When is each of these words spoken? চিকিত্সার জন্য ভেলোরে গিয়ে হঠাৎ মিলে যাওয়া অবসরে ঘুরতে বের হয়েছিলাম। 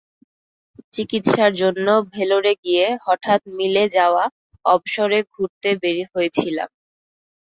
চিকিত্সার 0.93 1.51
জন্য 1.61 1.85
ভেলোরে 2.13 2.53
গিয়ে 2.63 2.85
হঠাৎ 3.05 3.41
মিলে 3.57 3.83
যাওয়া 3.97 4.23
অবসরে 4.65 5.19
ঘুরতে 5.33 5.69
বের 5.81 5.97
হয়েছিলাম। 6.13 6.69